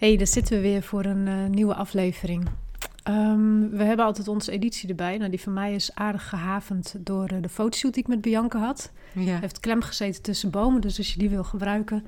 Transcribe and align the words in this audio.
Hey, 0.00 0.16
daar 0.16 0.26
zitten 0.26 0.56
we 0.56 0.62
weer 0.62 0.82
voor 0.82 1.04
een 1.04 1.28
eh, 1.28 1.44
nieuwe 1.46 1.74
aflevering. 1.74 2.48
Ehm, 3.02 3.68
we 3.70 3.84
hebben 3.84 4.04
altijd 4.06 4.28
onze 4.28 4.52
editie 4.52 4.88
erbij. 4.88 5.16
Nou, 5.18 5.30
die 5.30 5.40
van 5.40 5.52
mij 5.52 5.74
is 5.74 5.94
aardig 5.94 6.28
gehavend 6.28 6.94
door 6.98 7.26
eh, 7.28 7.36
de 7.40 7.48
fotoshoot 7.48 7.94
die 7.94 8.02
ik 8.02 8.08
met 8.08 8.20
Bianca 8.20 8.58
had. 8.58 8.90
Ja. 9.12 9.38
Heeft 9.40 9.60
klem 9.60 9.82
gezeten 9.82 10.22
tussen 10.22 10.50
bomen, 10.50 10.80
dus 10.80 10.98
als 10.98 11.12
je 11.12 11.18
die 11.18 11.28
wil 11.28 11.44
gebruiken, 11.44 12.06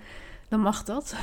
dan 0.49 0.61
mag 0.61 0.85
dat. 0.85 1.15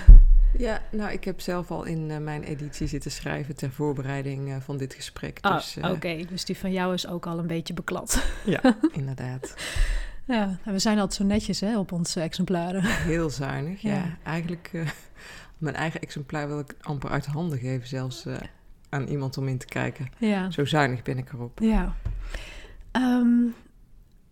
ja, 0.57 0.81
nou, 0.91 1.11
ik 1.11 1.23
heb 1.23 1.39
zelf 1.41 1.71
al 1.71 1.83
in 1.83 2.11
eh, 2.11 2.17
mijn 2.17 2.43
editie 2.43 2.87
zitten 2.87 3.11
schrijven 3.11 3.55
ter 3.55 3.71
voorbereiding 3.71 4.63
van 4.63 4.77
dit 4.77 4.93
gesprek. 4.93 5.37
Ah, 5.41 5.53
Dus 5.53 5.77
oké. 5.81 6.25
Dus 6.29 6.45
die 6.45 6.57
van 6.57 6.71
jou 6.71 6.93
is 6.93 7.07
ook 7.07 7.25
al 7.25 7.39
een 7.39 7.47
beetje 7.47 7.73
beklad. 7.73 8.23
ja, 8.45 8.61
inderdaad. 8.91 9.53
ja, 10.25 10.57
en 10.63 10.73
we 10.73 10.79
zijn 10.79 10.99
altijd 10.99 11.13
zo 11.21 11.23
netjes 11.23 11.59
hè, 11.59 11.77
op 11.79 11.91
onze 11.91 12.21
exemplaren. 12.21 12.83
Heel 12.85 13.29
zuinig. 13.29 13.81
Ja, 13.81 13.93
Ja. 13.93 14.17
eigenlijk, 14.23 14.71
mijn 15.59 15.75
eigen 15.75 16.01
exemplaar 16.01 16.47
wil 16.47 16.59
ik 16.59 16.75
amper 16.81 17.09
uit 17.09 17.25
handen 17.25 17.59
geven, 17.59 17.87
zelfs 17.87 18.25
eh, 18.25 18.37
aan 18.89 19.07
iemand 19.07 19.37
om 19.37 19.47
in 19.47 19.57
te 19.57 19.65
kijken. 19.65 20.09
Ja. 20.17 20.51
Zo 20.51 20.65
zuinig 20.65 21.01
ben 21.01 21.17
ik 21.17 21.33
erop. 21.33 21.59
Ja. 21.59 21.95
Ehm, 22.91 23.43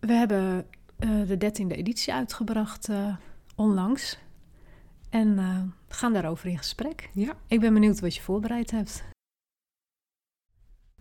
we 0.00 0.12
hebben 0.12 0.66
eh, 0.98 1.26
de 1.26 1.36
dertiende 1.36 1.74
editie 1.74 2.12
uitgebracht 2.12 2.88
eh, 2.88 3.16
onlangs. 3.54 4.18
En 5.10 5.36
we 5.88 5.94
gaan 5.94 6.12
daarover 6.12 6.48
in 6.48 6.58
gesprek. 6.58 7.10
Ja. 7.12 7.32
Ik 7.46 7.60
ben 7.60 7.74
benieuwd 7.74 8.00
wat 8.00 8.14
je 8.14 8.22
voorbereid 8.22 8.70
hebt. 8.70 9.04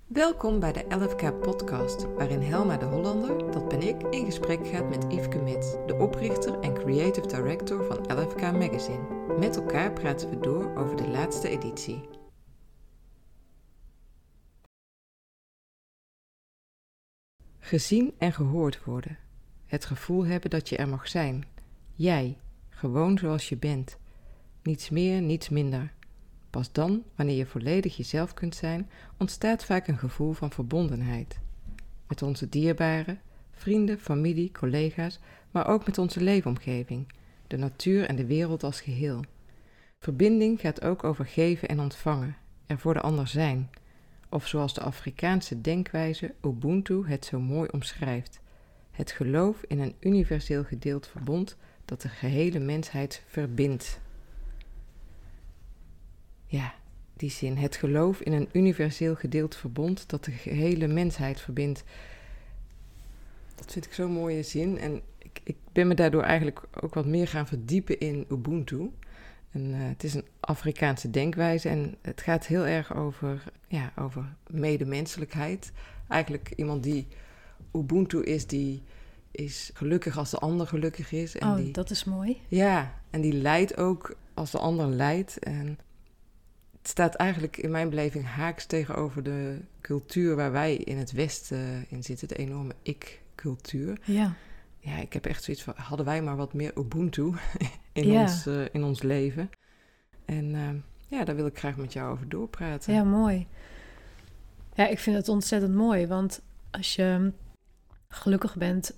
Welkom 0.08 0.60
bij 0.60 0.74
de 0.74 0.84
11K 0.84 1.40
podcast, 1.40 2.14
waarin 2.14 2.42
Helma 2.42 2.78
de 2.78 2.86
Hollander, 2.86 3.52
dat 3.52 3.70
ben 3.70 3.82
ik, 3.82 4.02
in 4.04 4.26
gesprek 4.26 4.68
gaat 4.68 4.90
met 4.90 5.04
Yveske 5.04 5.38
Mits, 5.38 5.72
de 5.72 5.96
oprichter 5.96 6.60
en 6.60 6.74
creative 6.74 7.28
director 7.28 7.84
van 7.86 7.98
11K 7.98 8.42
Magazine. 8.42 9.36
Met 9.40 9.56
elkaar 9.56 9.94
praten 9.94 10.30
we 10.30 10.40
door 10.40 10.76
over 10.76 10.96
de 10.96 11.08
laatste 11.08 11.50
editie. 11.50 12.02
Gezien 17.60 18.14
en 18.18 18.34
gehoord 18.34 18.84
worden. 18.84 19.18
Het 19.66 19.86
gevoel 19.86 20.26
hebben 20.26 20.50
dat 20.50 20.70
je 20.70 20.78
er 20.78 20.90
mag 20.90 21.08
zijn. 21.08 21.46
Jij, 21.94 22.38
gewoon 22.70 23.18
zoals 23.18 23.50
je 23.50 23.58
bent. 23.58 23.98
Niets 24.64 24.90
meer, 24.90 25.22
niets 25.22 25.50
minder. 25.50 25.94
Pas 26.58 26.72
dan, 26.72 27.04
wanneer 27.16 27.36
je 27.36 27.46
volledig 27.46 27.98
jezelf 27.98 28.34
kunt 28.34 28.56
zijn, 28.56 28.90
ontstaat 29.18 29.66
vaak 29.66 29.88
een 29.88 29.98
gevoel 29.98 30.34
van 30.34 30.52
verbondenheid. 30.52 31.40
Met 32.08 32.22
onze 32.22 32.50
dierbaren, 32.50 33.20
vrienden, 33.52 34.00
familie, 34.00 34.52
collega's, 34.52 35.20
maar 35.52 35.68
ook 35.68 35.86
met 35.86 35.98
onze 35.98 36.22
leefomgeving, 36.22 37.08
de 37.48 37.58
natuur 37.58 38.06
en 38.06 38.16
de 38.16 38.26
wereld 38.26 38.64
als 38.64 38.82
geheel. 38.82 39.22
Verbinding 40.00 40.60
gaat 40.60 40.82
ook 40.82 41.04
over 41.04 41.26
geven 41.26 41.68
en 41.68 41.80
ontvangen, 41.80 42.36
er 42.66 42.80
voor 42.80 42.94
de 42.94 43.02
ander 43.02 43.28
zijn. 43.28 43.70
Of 44.30 44.48
zoals 44.48 44.74
de 44.74 44.82
Afrikaanse 44.82 45.62
denkwijze 45.62 46.34
Ubuntu 46.46 47.08
het 47.08 47.26
zo 47.26 47.40
mooi 47.40 47.70
omschrijft: 47.72 48.40
het 48.92 49.12
geloof 49.12 49.64
in 49.68 49.80
een 49.80 49.96
universeel 50.00 50.64
gedeeld 50.64 51.08
verbond 51.08 51.58
dat 51.86 52.02
de 52.02 52.10
gehele 52.10 52.60
mensheid 52.60 53.24
verbindt. 53.28 54.00
Ja, 56.48 56.74
die 57.14 57.30
zin. 57.30 57.58
Het 57.58 57.76
geloof 57.76 58.20
in 58.20 58.34
een 58.34 58.50
universeel 58.52 59.16
gedeeld 59.16 59.56
verbond 59.56 60.10
dat 60.10 60.24
de 60.24 60.32
gehele 60.32 60.88
mensheid 60.88 61.42
verbindt. 61.42 61.84
Dat 63.56 63.72
vind 63.72 63.86
ik 63.86 63.94
zo'n 63.94 64.12
mooie 64.12 64.44
zin. 64.44 64.78
En 64.78 65.02
ik, 65.18 65.42
ik 65.44 65.56
ben 65.72 65.88
me 65.88 65.94
daardoor 65.94 66.24
eigenlijk 66.24 66.62
ook 66.82 66.94
wat 66.94 67.06
meer 67.06 67.28
gaan 67.28 67.48
verdiepen 67.48 68.00
in 68.00 68.26
Ubuntu. 68.32 68.92
En, 69.52 69.74
eh, 69.74 69.80
het 69.80 70.04
is 70.04 70.14
een 70.14 70.26
Afrikaanse 70.40 71.10
denkwijze 71.10 71.70
en 71.70 71.96
het 72.02 72.22
gaat 72.22 72.46
heel 72.46 72.66
erg 72.66 72.96
over, 72.96 73.44
ja, 73.68 73.92
over 73.96 74.36
medemenselijkheid. 74.50 75.72
Eigenlijk 76.08 76.54
iemand 76.56 76.84
die 76.84 77.08
Ubuntu 77.74 78.24
is, 78.24 78.48
die 78.48 78.84
is 79.32 79.72
gelukkig 79.74 80.18
als 80.18 80.30
de 80.30 80.38
ander 80.38 80.68
gelukkig 80.68 81.12
is. 81.12 81.38
En 81.38 81.48
oh, 81.48 81.56
die, 81.56 81.72
dat 81.72 81.90
is 81.90 82.04
mooi. 82.04 82.42
ja, 82.48 82.94
en 83.10 83.22
die 83.22 83.34
leidt 83.34 83.78
ook 83.78 84.16
als 84.34 84.52
de 84.52 84.58
ander 84.58 84.88
leidt. 84.88 85.40
En 85.40 85.80
staat 86.88 87.16
eigenlijk 87.16 87.58
in 87.58 87.72
mijn 87.72 87.90
beleving 87.90 88.26
haaks 88.26 88.66
tegenover 88.66 89.24
de 89.24 89.60
cultuur 89.82 90.36
waar 90.36 90.52
wij 90.52 90.76
in 90.76 90.98
het 90.98 91.12
Westen 91.12 91.86
in 91.90 92.04
zitten, 92.04 92.28
de 92.28 92.36
enorme 92.36 92.74
ik-cultuur. 92.82 94.00
Ja. 94.04 94.34
Ja, 94.80 94.98
ik 94.98 95.14
heb 95.14 95.26
echt 95.26 95.44
zoiets 95.44 95.64
van, 95.64 95.74
hadden 95.78 96.06
wij 96.06 96.22
maar 96.22 96.36
wat 96.36 96.54
meer 96.54 96.78
Ubuntu 96.78 97.34
in, 97.94 98.08
Ja. 98.08 98.22
ons, 98.22 98.46
eh, 98.46 98.62
in 98.72 98.84
ons 98.84 99.02
leven. 99.02 99.50
En 100.26 100.56
eh, 100.56 100.70
ja, 101.20 101.24
daar 101.26 101.36
wil 101.36 101.46
ik 101.46 101.58
graag 101.60 101.76
met 101.78 101.94
jou 101.94 102.12
over 102.12 102.30
doorpraten. 102.30 102.94
ja, 102.94 103.04
mooi. 103.04 103.48
Ja, 104.74 104.88
ik 104.88 105.00
vind 105.00 105.16
het 105.16 105.30
ontzettend 105.30 105.74
mooi, 105.76 106.08
want 106.08 106.42
als 106.72 106.96
je 106.96 107.32
gelukkig 108.08 108.56
bent, 108.56 108.96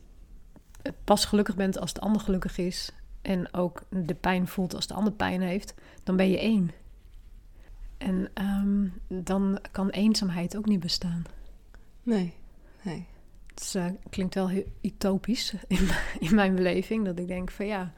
eh, 0.82 0.92
pas 1.04 1.26
gelukkig 1.26 1.56
bent 1.56 1.80
als 1.80 1.94
de 1.94 2.00
ander 2.00 2.22
gelukkig 2.22 2.58
is 2.58 2.92
en 3.22 3.54
ook 3.54 3.82
de 3.90 4.16
pijn 4.16 4.48
voelt 4.48 4.76
als 4.76 4.88
de 4.88 4.94
ander 4.94 5.14
pijn 5.14 5.42
heeft, 5.42 5.74
dan 6.04 6.16
ben 6.16 6.30
je 6.30 6.40
één. 6.40 6.72
En 8.00 8.30
ehm, 8.34 8.88
dan 9.24 9.60
kan 9.72 9.90
eenzaamheid 9.90 10.58
ook 10.58 10.66
niet 10.66 10.80
bestaan. 10.80 11.24
Nee, 12.04 12.34
nee. 12.82 13.08
Het 13.48 13.74
eh, 13.76 13.86
klinkt 14.10 14.34
wel 14.36 14.50
heel 14.50 14.66
utopisch 14.82 15.54
in, 15.68 15.88
in 16.20 16.36
mijn 16.36 16.56
beleving. 16.56 17.06
Dat 17.06 17.20
ik 17.20 17.28
denk 17.28 17.52
van 17.52 17.66
ja, 17.66 17.94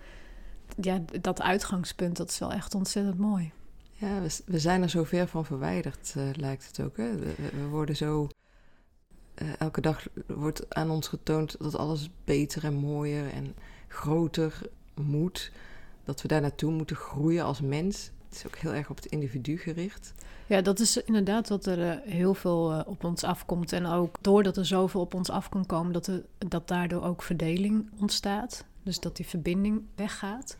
ja, 0.81 1.01
dat 1.21 1.41
uitgangspunt, 1.41 2.17
dat 2.17 2.29
is 2.29 2.39
wel 2.39 2.51
echt 2.51 2.75
ontzettend 2.75 3.17
mooi. 3.17 3.51
Ja, 3.91 4.21
we, 4.21 4.39
we 4.45 4.59
zijn 4.59 4.81
er 4.81 4.89
zo 4.89 5.03
ver 5.03 5.27
van 5.27 5.45
verwijderd, 5.45 6.13
eh, 6.17 6.23
lijkt 6.35 6.67
het 6.67 6.79
ook. 6.81 6.97
Hè? 6.97 7.15
We, 7.17 7.33
we- 7.37 7.55
we 7.61 7.67
worden 7.67 7.95
zo. 7.95 8.27
eh, 9.33 9.47
elke 9.59 9.81
dag 9.81 10.07
wordt 10.27 10.75
aan 10.75 10.89
ons 10.89 11.07
getoond 11.07 11.55
dat 11.59 11.75
alles 11.75 12.09
beter 12.23 12.63
en 12.63 12.73
mooier 12.73 13.29
en 13.29 13.55
groter 13.87 14.61
moet. 14.95 15.51
Dat 16.03 16.21
we 16.21 16.27
daar 16.27 16.41
naartoe 16.41 16.71
moeten 16.71 16.95
groeien 16.95 17.43
als 17.45 17.61
mens. 17.61 18.11
Het 18.31 18.39
is 18.39 18.47
ook 18.47 18.55
heel 18.55 18.73
erg 18.73 18.89
op 18.89 18.95
het 18.95 19.05
individu 19.05 19.57
gericht. 19.57 20.13
Ja, 20.47 20.61
dat 20.61 20.79
is 20.79 20.97
inderdaad 20.97 21.49
wat 21.49 21.65
er 21.65 21.89
eh, 21.89 22.11
heel 22.11 22.33
veel 22.33 22.73
eh, 22.73 22.87
op 22.87 23.03
ons 23.03 23.23
afkomt. 23.23 23.73
En 23.73 23.85
ook 23.85 24.15
doordat 24.21 24.57
er 24.57 24.65
zoveel 24.65 25.01
op 25.01 25.13
ons 25.13 25.29
af 25.29 25.49
kan 25.49 25.65
komen, 25.65 25.93
dat, 25.93 26.07
er, 26.07 26.23
dat 26.37 26.67
daardoor 26.67 27.03
ook 27.03 27.21
verdeling 27.21 27.89
ontstaat. 27.99 28.65
Dus 28.83 28.99
dat 28.99 29.15
die 29.15 29.25
verbinding 29.25 29.81
weggaat. 29.95 30.57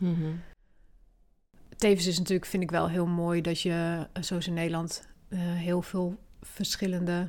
Tevens 1.76 2.06
is 2.06 2.18
natuurlijk, 2.18 2.46
vind 2.46 2.62
ik 2.62 2.70
wel 2.70 2.88
heel 2.88 3.06
mooi 3.06 3.40
dat 3.40 3.60
je, 3.60 4.06
eh, 4.12 4.22
zoals 4.22 4.46
in 4.46 4.54
Nederland, 4.54 5.10
heel 5.34 5.82
veel 5.82 6.18
verschillende 6.42 7.28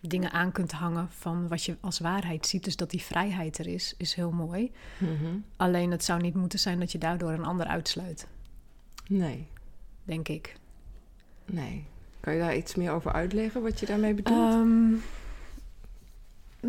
dingen 0.00 0.32
aan 0.32 0.52
kunt 0.52 0.72
hangen 0.72 1.08
van 1.10 1.48
wat 1.48 1.64
je 1.64 1.76
als 1.80 1.98
waarheid 1.98 2.46
ziet. 2.46 2.64
Dus 2.64 2.76
dat 2.76 2.90
die 2.90 3.02
vrijheid 3.02 3.58
er 3.58 3.66
is, 3.66 3.94
is 3.96 4.14
heel 4.14 4.30
mooi. 4.30 4.72
Mhm. 4.98 5.36
Alleen 5.56 5.90
het 5.90 6.04
zou 6.04 6.20
niet 6.20 6.34
moeten 6.34 6.58
zijn 6.58 6.78
dat 6.78 6.92
je 6.92 6.98
daardoor 6.98 7.30
een 7.30 7.44
ander 7.44 7.66
uitsluit, 7.66 8.26
Nee, 9.08 9.46
denk 10.04 10.28
ik. 10.28 10.56
nee. 11.44 11.84
Kan 12.20 12.32
je 12.32 12.40
daar 12.40 12.56
iets 12.56 12.74
meer 12.74 12.90
over 12.90 13.12
uitleggen 13.12 13.62
wat 13.62 13.80
je 13.80 13.86
daarmee 13.86 14.14
bedoelt? 14.14 14.52
Ehm, 14.52 14.92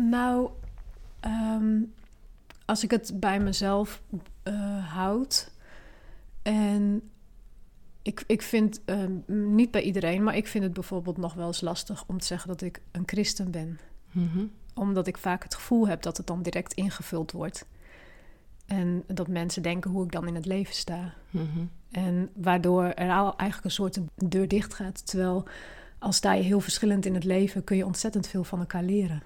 nou, 0.08 0.50
ehm, 1.20 1.80
als 2.64 2.84
ik 2.84 2.90
het 2.90 3.20
bij 3.20 3.40
mezelf 3.40 4.02
eh, 4.42 4.94
houd 4.94 5.52
en 6.42 7.10
ik, 8.02 8.24
ik 8.26 8.42
vind, 8.42 8.80
ehm, 8.84 9.12
niet 9.54 9.70
bij 9.70 9.82
iedereen, 9.82 10.22
maar 10.22 10.36
ik 10.36 10.46
vind 10.46 10.64
het 10.64 10.72
bijvoorbeeld 10.72 11.16
nog 11.16 11.34
wel 11.34 11.46
eens 11.46 11.60
lastig 11.60 12.04
om 12.06 12.18
te 12.18 12.26
zeggen 12.26 12.48
dat 12.48 12.60
ik 12.60 12.80
een 12.90 13.02
christen 13.06 13.50
ben. 13.50 13.78
Mhm. 14.10 14.44
Omdat 14.74 15.06
ik 15.06 15.16
vaak 15.18 15.42
het 15.42 15.54
gevoel 15.54 15.88
heb 15.88 16.02
dat 16.02 16.16
het 16.16 16.26
dan 16.26 16.42
direct 16.42 16.72
ingevuld 16.72 17.32
wordt. 17.32 17.66
En 18.72 19.04
dat 19.06 19.28
mensen 19.28 19.62
denken 19.62 19.90
hoe 19.90 20.04
ik 20.04 20.12
dan 20.12 20.26
in 20.26 20.34
het 20.34 20.46
leven 20.46 20.74
sta. 20.74 21.14
Mhm. 21.30 21.64
En 21.90 22.30
waardoor 22.34 22.84
er 22.84 23.12
al 23.12 23.36
eigenlijk 23.36 23.64
een 23.64 23.70
soort 23.70 23.98
deur 24.14 24.48
dicht 24.48 24.74
gaat. 24.74 25.06
Terwijl 25.06 25.44
als 25.98 26.16
sta 26.16 26.32
je 26.32 26.42
heel 26.42 26.60
verschillend 26.60 27.06
in 27.06 27.14
het 27.14 27.24
leven, 27.24 27.64
kun 27.64 27.76
je 27.76 27.86
ontzettend 27.86 28.26
veel 28.26 28.44
van 28.44 28.58
elkaar 28.58 28.82
leren. 28.82 29.22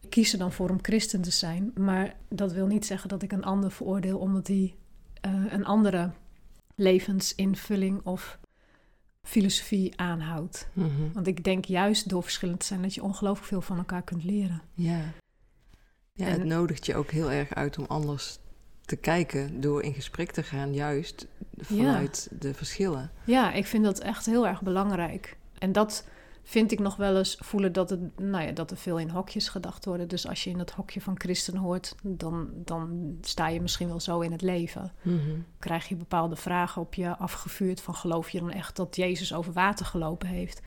Ik 0.00 0.10
kies 0.10 0.32
er 0.32 0.38
dan 0.38 0.52
voor 0.52 0.70
om 0.70 0.78
christen 0.82 1.22
te 1.22 1.30
zijn, 1.30 1.72
maar 1.74 2.16
dat 2.28 2.52
wil 2.52 2.66
niet 2.66 2.86
zeggen 2.86 3.08
dat 3.08 3.22
ik 3.22 3.32
een 3.32 3.44
ander 3.44 3.70
veroordeel 3.70 4.18
omdat 4.18 4.46
hij 4.46 4.74
eh, 5.20 5.32
een 5.48 5.64
andere 5.64 6.10
levensinvulling 6.74 8.00
of 8.04 8.38
filosofie 9.22 10.00
aanhoudt. 10.00 10.68
Mhm. 10.72 11.12
Want 11.12 11.26
ik 11.26 11.44
denk 11.44 11.64
juist 11.64 12.08
door 12.08 12.22
verschillend 12.22 12.60
te 12.60 12.66
zijn 12.66 12.82
dat 12.82 12.94
je 12.94 13.02
ongelooflijk 13.02 13.48
veel 13.48 13.60
van 13.60 13.78
elkaar 13.78 14.02
kunt 14.02 14.24
leren. 14.24 14.62
Ja. 14.74 15.00
Ja, 16.12 16.26
het 16.26 16.44
nodigt 16.44 16.86
je 16.86 16.94
ook 16.94 17.10
heel 17.10 17.30
erg 17.30 17.54
uit 17.54 17.78
om 17.78 17.84
anders 17.88 18.38
te 18.86 18.96
kijken 18.96 19.60
door 19.60 19.82
in 19.82 19.94
gesprek 19.94 20.30
te 20.30 20.42
gaan, 20.42 20.74
juist 20.74 21.26
vanuit 21.56 22.28
de 22.38 22.54
verschillen. 22.54 23.10
Ja, 23.24 23.52
ik 23.52 23.66
vind 23.66 23.84
dat 23.84 23.98
echt 23.98 24.26
heel 24.26 24.46
erg 24.46 24.62
belangrijk. 24.62 25.36
En 25.58 25.72
dat 25.72 26.04
vind 26.42 26.72
ik 26.72 26.78
nog 26.78 26.96
wel 26.96 27.16
eens 27.16 27.36
voelen 27.40 27.72
dat, 27.72 27.90
het, 27.90 28.18
nou 28.18 28.44
ja, 28.44 28.52
dat 28.52 28.70
er 28.70 28.76
veel 28.76 28.98
in 28.98 29.08
hokjes 29.08 29.48
gedacht 29.48 29.84
worden. 29.84 30.08
Dus 30.08 30.28
als 30.28 30.44
je 30.44 30.50
in 30.50 30.58
het 30.58 30.70
hokje 30.70 31.00
van 31.00 31.20
christen 31.20 31.56
hoort, 31.56 31.94
dan, 32.02 32.50
dan 32.54 33.16
sta 33.20 33.48
je 33.48 33.60
misschien 33.60 33.88
wel 33.88 34.00
zo 34.00 34.20
in 34.20 34.32
het 34.32 34.42
leven. 34.42 34.92
Mhm. 35.02 35.38
Krijg 35.58 35.88
je 35.88 35.96
bepaalde 35.96 36.36
vragen 36.36 36.82
op 36.82 36.94
je 36.94 37.16
afgevuurd 37.16 37.80
van 37.80 37.94
geloof 37.94 38.30
je 38.30 38.40
dan 38.40 38.50
echt 38.50 38.76
dat 38.76 38.96
Jezus 38.96 39.34
over 39.34 39.52
water 39.52 39.86
gelopen 39.86 40.28
heeft? 40.28 40.62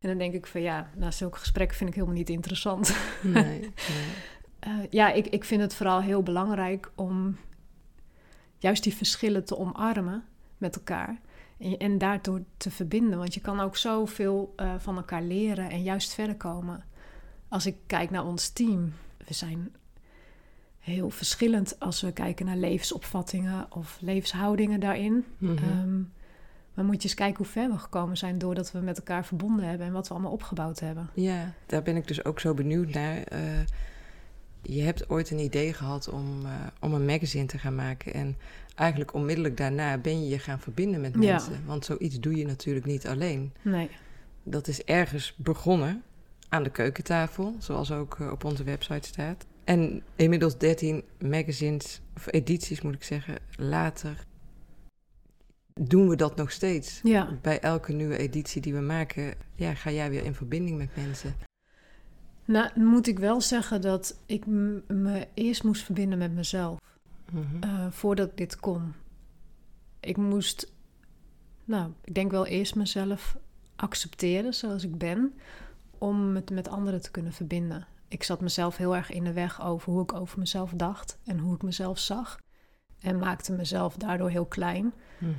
En 0.00 0.08
dan 0.08 0.18
denk 0.18 0.34
ik 0.34 0.46
van 0.46 0.60
ja, 0.60 0.90
nou, 0.96 1.12
zulke 1.12 1.38
gesprekken 1.38 1.76
vind 1.76 1.88
ik 1.88 1.94
helemaal 1.94 2.16
niet 2.16 2.30
interessant. 2.30 2.96
Nee, 3.22 3.42
nee. 3.44 3.70
Eh, 4.58 4.70
ja, 4.90 5.12
ik, 5.12 5.26
ik 5.26 5.44
vind 5.44 5.60
het 5.60 5.74
vooral 5.74 6.00
heel 6.00 6.22
belangrijk 6.22 6.90
om 6.94 7.36
juist 8.58 8.82
die 8.82 8.94
verschillen 8.94 9.44
te 9.44 9.58
omarmen 9.58 10.24
met 10.58 10.76
elkaar. 10.76 11.20
En, 11.58 11.78
en 11.78 11.98
daardoor 11.98 12.42
te 12.56 12.70
verbinden. 12.70 13.18
Want 13.18 13.34
je 13.34 13.40
kan 13.40 13.60
ook 13.60 13.76
zoveel 13.76 14.54
uh, 14.56 14.74
van 14.78 14.96
elkaar 14.96 15.22
leren 15.22 15.70
en 15.70 15.82
juist 15.82 16.14
verder 16.14 16.36
komen. 16.36 16.84
Als 17.48 17.66
ik 17.66 17.76
kijk 17.86 18.10
naar 18.10 18.26
ons 18.26 18.48
team, 18.48 18.92
we 19.26 19.34
zijn 19.34 19.72
heel 20.78 21.10
verschillend 21.10 21.80
als 21.80 22.00
we 22.00 22.12
kijken 22.12 22.46
naar 22.46 22.56
levensopvattingen 22.56 23.66
of 23.70 23.98
levenshoudingen 24.00 24.80
daarin. 24.80 25.24
Mhm. 25.38 25.56
Ehm, 25.56 25.98
maar 26.74 26.84
moet 26.84 27.02
je 27.02 27.08
eens 27.08 27.14
kijken 27.14 27.36
hoe 27.36 27.46
ver 27.46 27.70
we 27.70 27.78
gekomen 27.78 28.16
zijn 28.16 28.38
doordat 28.38 28.72
we 28.72 28.78
met 28.78 28.98
elkaar 28.98 29.24
verbonden 29.24 29.68
hebben 29.68 29.86
en 29.86 29.92
wat 29.92 30.08
we 30.08 30.14
allemaal 30.14 30.32
opgebouwd 30.32 30.80
hebben. 30.80 31.10
Ja, 31.14 31.52
daar 31.66 31.82
ben 31.82 31.96
ik 31.96 32.08
dus 32.08 32.24
ook 32.24 32.40
zo 32.40 32.54
benieuwd 32.54 32.88
naar. 32.88 33.22
Eh, 33.22 33.40
je 34.62 34.82
hebt 34.82 35.08
ooit 35.10 35.30
een 35.30 35.38
idee 35.38 35.72
gehad 35.72 36.08
om, 36.08 36.44
eh, 36.44 36.50
om 36.80 36.94
een 36.94 37.04
magazine 37.04 37.46
te 37.46 37.58
gaan 37.58 37.74
maken. 37.74 38.14
En 38.14 38.36
eigenlijk 38.74 39.14
onmiddellijk 39.14 39.56
daarna 39.56 39.98
ben 39.98 40.22
je 40.22 40.28
je 40.28 40.38
gaan 40.38 40.60
verbinden 40.60 41.00
met 41.00 41.14
Ja. 41.14 41.18
mensen. 41.18 41.62
Want 41.66 41.84
zoiets 41.84 42.20
doe 42.20 42.34
je 42.36 42.46
natuurlijk 42.46 42.86
niet 42.86 43.06
alleen. 43.06 43.52
Nee. 43.62 43.90
Dat 44.42 44.68
is 44.68 44.84
ergens 44.84 45.34
begonnen 45.36 46.02
aan 46.48 46.62
de 46.62 46.70
keukentafel, 46.70 47.54
zoals 47.58 47.92
ook 47.92 48.16
eh, 48.20 48.30
op 48.30 48.44
onze 48.44 48.64
website 48.64 49.08
staat. 49.08 49.46
En 49.64 50.02
inmiddels 50.16 50.58
13 50.58 51.02
magazines, 51.18 52.00
of 52.16 52.26
edities 52.32 52.80
moet 52.80 52.94
ik 52.94 53.02
zeggen, 53.02 53.34
later 53.56 54.24
doen 55.80 56.08
we 56.08 56.16
dat 56.16 56.36
nog 56.36 56.50
steeds. 56.50 57.00
Ja. 57.02 57.38
Bij 57.42 57.60
elke 57.60 57.92
nieuwe 57.92 58.16
editie 58.18 58.60
die 58.60 58.74
we 58.74 58.80
maken, 58.80 59.34
ja, 59.54 59.74
ga 59.74 59.90
jij 59.90 60.10
weer 60.10 60.24
in 60.24 60.34
verbinding 60.34 60.78
met 60.78 60.96
mensen. 60.96 61.34
Nou, 62.48 62.80
moet 62.80 63.06
ik 63.06 63.18
wel 63.18 63.40
zeggen 63.40 63.80
dat 63.80 64.20
ik 64.26 64.46
me 64.86 65.26
eerst 65.34 65.64
moest 65.64 65.82
verbinden 65.82 66.18
met 66.18 66.32
mezelf. 66.34 66.78
Mhm. 67.32 67.62
eh, 67.62 67.86
voordat 67.90 68.28
ik 68.28 68.36
dit 68.36 68.56
kon. 68.56 68.94
Ik 70.00 70.16
moest, 70.16 70.72
nou, 71.64 71.92
ik 72.04 72.14
denk 72.14 72.30
wel 72.30 72.46
eerst 72.46 72.74
mezelf 72.74 73.36
accepteren 73.76 74.54
zoals 74.54 74.84
ik 74.84 74.98
ben, 74.98 75.34
om 75.98 76.34
het 76.34 76.50
met 76.50 76.68
anderen 76.68 77.02
te 77.02 77.10
kunnen 77.10 77.32
verbinden. 77.32 77.86
Ik 78.08 78.22
zat 78.22 78.40
mezelf 78.40 78.76
heel 78.76 78.96
erg 78.96 79.10
in 79.10 79.24
de 79.24 79.32
weg 79.32 79.62
over 79.62 79.92
hoe 79.92 80.02
ik 80.02 80.12
over 80.12 80.38
mezelf 80.38 80.72
dacht 80.76 81.18
en 81.24 81.38
hoe 81.38 81.54
ik 81.54 81.62
mezelf 81.62 81.98
zag. 81.98 82.38
En 83.00 83.18
maakte 83.18 83.52
mezelf 83.52 83.96
daardoor 83.96 84.30
heel 84.30 84.46
klein. 84.46 84.92
Mhm. 85.18 85.32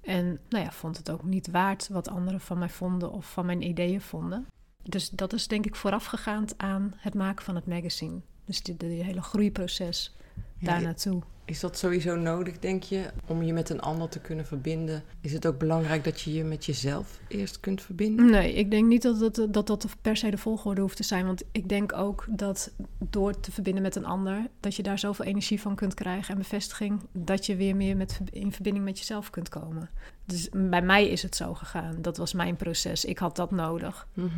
En 0.00 0.38
nou 0.48 0.64
ja, 0.64 0.72
vond 0.72 0.96
het 0.96 1.10
ook 1.10 1.22
niet 1.22 1.50
waard 1.50 1.88
wat 1.88 2.08
anderen 2.08 2.40
van 2.40 2.58
mij 2.58 2.68
vonden 2.68 3.12
of 3.12 3.32
van 3.32 3.46
mijn 3.46 3.62
ideeën 3.62 4.00
vonden. 4.00 4.46
Dus 4.88 5.08
dat 5.08 5.32
is 5.32 5.46
denk 5.46 5.66
ik 5.66 5.76
voorafgegaand 5.76 6.54
aan 6.56 6.94
het 6.96 7.14
maken 7.14 7.44
van 7.44 7.54
het 7.54 7.66
magazine. 7.66 8.20
Dus 8.44 8.62
dit 8.62 8.82
hele 8.82 9.22
groeiproces 9.22 10.16
daar 10.60 10.82
naartoe. 10.82 11.22
Is 11.44 11.60
dat 11.60 11.78
sowieso 11.78 12.16
nodig, 12.16 12.58
denk 12.58 12.82
je, 12.82 13.10
om 13.26 13.42
je 13.42 13.52
met 13.52 13.70
een 13.70 13.80
ander 13.80 14.08
te 14.08 14.20
kunnen 14.20 14.46
verbinden? 14.46 15.02
Is 15.20 15.32
het 15.32 15.46
ook 15.46 15.58
belangrijk 15.58 16.04
dat 16.04 16.20
je 16.20 16.32
je 16.32 16.44
met 16.44 16.64
jezelf 16.64 17.20
eerst 17.28 17.60
kunt 17.60 17.82
verbinden? 17.82 18.30
Nee, 18.30 18.54
ik 18.54 18.70
denk 18.70 18.86
niet 18.86 19.02
dat 19.02 19.18
dat, 19.18 19.46
dat 19.50 19.66
dat 19.66 19.86
per 20.02 20.16
se 20.16 20.30
de 20.30 20.38
volgorde 20.38 20.80
hoeft 20.80 20.96
te 20.96 21.02
zijn. 21.02 21.26
Want 21.26 21.42
ik 21.52 21.68
denk 21.68 21.92
ook 21.92 22.26
dat 22.28 22.72
door 22.98 23.40
te 23.40 23.52
verbinden 23.52 23.82
met 23.82 23.96
een 23.96 24.04
ander, 24.04 24.46
dat 24.60 24.74
je 24.74 24.82
daar 24.82 24.98
zoveel 24.98 25.24
energie 25.24 25.60
van 25.60 25.74
kunt 25.74 25.94
krijgen 25.94 26.34
en 26.34 26.40
bevestiging, 26.40 27.00
dat 27.12 27.46
je 27.46 27.56
weer 27.56 27.76
meer 27.76 27.96
met, 27.96 28.20
in 28.30 28.52
verbinding 28.52 28.84
met 28.84 28.98
jezelf 28.98 29.30
kunt 29.30 29.48
komen. 29.48 29.90
Dus 30.24 30.48
bij 30.52 30.82
mij 30.82 31.08
is 31.08 31.22
het 31.22 31.36
zo 31.36 31.54
gegaan. 31.54 32.02
Dat 32.02 32.16
was 32.16 32.32
mijn 32.32 32.56
proces. 32.56 33.04
Ik 33.04 33.18
had 33.18 33.36
dat 33.36 33.50
nodig. 33.50 34.08
Mhm. 34.14 34.28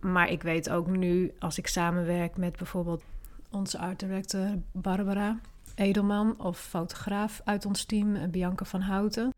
Maar 0.00 0.30
ik 0.30 0.42
weet 0.42 0.70
ook 0.70 0.86
nu, 0.86 1.32
als 1.38 1.58
ik 1.58 1.66
samenwerk 1.66 2.36
met 2.36 2.56
bijvoorbeeld 2.56 3.02
onze 3.50 3.78
art 3.78 3.98
director 3.98 4.58
Barbara 4.72 5.40
Edelman 5.74 6.34
of 6.38 6.60
fotograaf 6.60 7.40
uit 7.44 7.66
ons 7.66 7.84
team, 7.84 8.16
eh, 8.16 8.28
Bianca 8.28 8.64
van 8.64 8.80
Houten, 8.80 9.34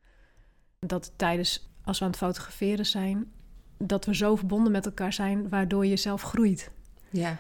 dat 0.78 1.12
tijdens, 1.16 1.68
als 1.84 1.98
we 1.98 2.04
aan 2.04 2.10
het 2.10 2.20
fotograferen 2.20 2.86
zijn, 2.86 3.32
dat 3.76 4.04
we 4.04 4.14
zo 4.14 4.36
verbonden 4.36 4.72
met 4.72 4.86
elkaar 4.86 5.12
zijn, 5.12 5.48
waardoor 5.48 5.86
je 5.86 5.96
zelf 5.96 6.22
groeit. 6.22 6.70
Ja. 7.10 7.36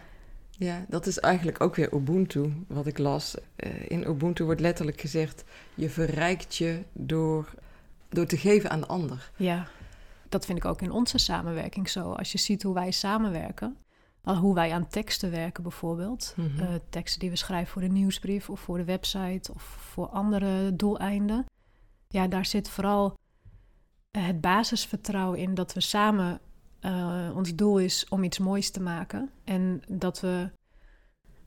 ja, 0.50 0.84
dat 0.88 1.06
is 1.06 1.18
eigenlijk 1.18 1.60
ook 1.60 1.74
weer 1.74 1.94
Ubuntu, 1.94 2.52
wat 2.66 2.86
ik 2.86 2.98
las. 2.98 3.36
Eh, 3.56 3.90
in 3.90 4.08
Ubuntu 4.08 4.44
wordt 4.44 4.60
letterlijk 4.60 5.00
gezegd, 5.00 5.44
je 5.74 5.90
verrijkt 5.90 6.56
je 6.56 6.82
door, 6.92 7.54
door 8.08 8.26
te 8.26 8.36
geven 8.36 8.70
aan 8.70 8.80
de 8.80 8.86
ander. 8.86 9.30
Ja, 9.36 9.66
dat 10.28 10.46
vind 10.46 10.58
ik 10.58 10.64
ook 10.64 10.82
in 10.82 10.90
onze 10.90 11.18
samenwerking 11.18 11.88
zo. 11.88 12.12
Als 12.12 12.32
je 12.32 12.38
ziet 12.38 12.62
hoe 12.62 12.74
wij 12.74 12.90
samenwerken, 12.90 13.76
al 14.22 14.36
hoe 14.36 14.54
wij 14.54 14.72
aan 14.72 14.88
teksten 14.88 15.30
werken 15.30 15.62
bijvoorbeeld, 15.62 16.34
Mhm. 16.36 16.60
eh, 16.60 16.68
teksten 16.90 17.20
die 17.20 17.30
we 17.30 17.36
schrijven 17.36 17.72
voor 17.72 17.82
de 17.82 17.88
nieuwsbrief 17.88 18.50
of 18.50 18.60
voor 18.60 18.76
de 18.78 18.84
website 18.84 19.54
of 19.54 19.62
voor 19.62 20.06
andere 20.08 20.76
doeleinden. 20.76 21.44
Ja, 22.08 22.26
daar 22.28 22.46
zit 22.46 22.68
vooral 22.68 23.16
eh, 24.10 24.26
het 24.26 24.40
basisvertrouwen 24.40 25.38
in 25.38 25.54
dat 25.54 25.72
we 25.72 25.80
samen, 25.80 26.40
eh, 26.80 27.30
ons 27.34 27.54
doel 27.54 27.78
is 27.78 28.06
om 28.08 28.22
iets 28.24 28.38
moois 28.38 28.70
te 28.70 28.80
maken. 28.80 29.30
En 29.44 29.82
dat 29.88 30.20
we, 30.20 30.50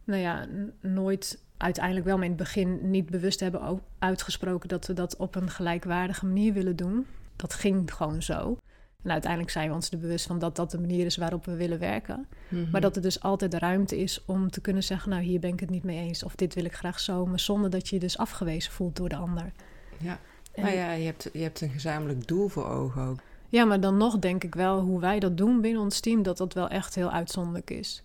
nou 0.03 0.19
ja, 0.21 0.47
nooit 0.81 1.43
uiteindelijk 1.57 2.05
wel, 2.05 2.15
maar 2.15 2.23
in 2.25 2.31
het 2.31 2.39
begin 2.39 2.89
niet 2.89 3.09
bewust 3.09 3.39
hebben 3.39 3.81
uitgesproken 3.99 4.69
dat 4.69 4.87
we 4.87 4.93
dat 4.93 5.15
op 5.15 5.35
een 5.35 5.49
gelijkwaardige 5.49 6.25
manier 6.25 6.53
willen 6.53 6.75
doen. 6.75 7.05
Dat 7.41 7.53
ging 7.53 7.93
gewoon 7.93 8.21
zo. 8.23 8.57
En 9.03 9.11
uiteindelijk 9.11 9.51
zijn 9.51 9.69
we 9.69 9.75
ons 9.75 9.89
er 9.91 9.97
bewust 9.97 10.25
van 10.27 10.39
dat 10.39 10.55
dat 10.55 10.71
de 10.71 10.79
manier 10.79 11.05
is 11.05 11.17
waarop 11.17 11.45
we 11.45 11.55
willen 11.55 11.79
werken. 11.79 12.27
Mhm. 12.49 12.69
Maar 12.71 12.81
dat 12.81 12.95
er 12.95 13.01
dus 13.01 13.21
altijd 13.21 13.51
de 13.51 13.59
ruimte 13.59 13.97
is 13.99 14.21
om 14.25 14.49
te 14.51 14.61
kunnen 14.61 14.83
zeggen: 14.83 15.09
Nou, 15.09 15.21
hier 15.23 15.39
ben 15.39 15.53
ik 15.53 15.59
het 15.59 15.69
niet 15.69 15.83
mee 15.83 15.97
eens. 15.99 16.23
Of 16.23 16.35
dit 16.35 16.53
wil 16.53 16.65
ik 16.65 16.73
graag 16.73 16.99
zo. 16.99 17.25
Maar 17.25 17.39
zonder 17.39 17.69
dat 17.69 17.87
je 17.89 17.95
je 17.95 18.01
dus 18.01 18.17
afgewezen 18.17 18.71
voelt 18.71 18.95
door 18.95 19.09
de 19.09 19.15
ander. 19.15 19.51
Ja. 19.97 20.19
En- 20.51 20.63
Nou 20.63 20.75
ja, 20.75 20.91
je 20.91 21.05
hebt, 21.05 21.29
je 21.33 21.41
hebt 21.41 21.61
een 21.61 21.69
gezamenlijk 21.69 22.27
doel 22.27 22.47
voor 22.47 22.65
ogen 22.69 23.01
ook. 23.01 23.19
ja, 23.49 23.65
maar 23.65 23.79
dan 23.79 23.97
nog 23.97 24.19
denk 24.19 24.43
ik 24.43 24.55
wel 24.55 24.79
hoe 24.79 24.99
wij 24.99 25.19
dat 25.19 25.37
doen 25.37 25.61
binnen 25.61 25.81
ons 25.81 25.99
team, 25.99 26.23
dat 26.23 26.37
dat 26.37 26.53
wel 26.53 26.67
echt 26.69 26.95
heel 26.95 27.11
uitzonderlijk 27.11 27.69
is. 27.69 28.03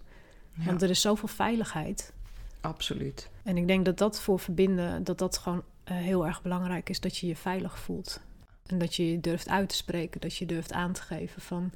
Ja, 0.53 0.65
Want 0.65 0.83
er 0.83 0.91
is 0.91 1.01
zoveel 1.01 1.29
veiligheid. 1.29 2.13
absoluut. 2.61 3.29
En 3.43 3.57
ik 3.57 3.67
denk 3.67 3.85
dat 3.85 3.99
dat 3.99 4.21
voor 4.21 4.39
verbinden, 4.41 5.05
dat 5.05 5.19
dat 5.19 5.39
gewoon 5.39 5.63
eh, 5.85 5.97
heel 5.97 6.27
erg 6.27 6.43
belangrijk 6.43 6.89
is. 6.89 7.01
Dat 7.01 7.17
je 7.17 7.27
je 7.27 7.37
veilig 7.37 7.79
voelt. 7.79 8.21
En 8.67 8.79
dat 8.79 8.95
je 8.95 9.11
je 9.11 9.21
durft 9.21 9.49
uit 9.49 9.69
te 9.69 9.77
spreken. 9.77 10.21
Dat 10.21 10.37
je 10.37 10.47
durft 10.47 10.73
aan 10.73 10.93
te 10.93 11.03
geven 11.03 11.43
van... 11.43 11.71